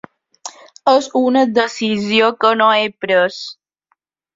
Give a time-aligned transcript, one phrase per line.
[0.93, 3.43] És una decisió que no he pres.